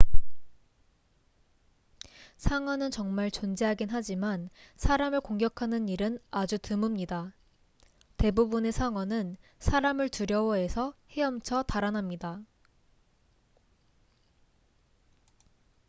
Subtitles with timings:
[2.37, 7.33] 상어는 정말 존재하긴 하지만 사람을 공격하는 일은 아주 드뭅니다
[8.17, 12.41] 대부분의 상어는 사람을 두려워해서 헤엄쳐 달아납니다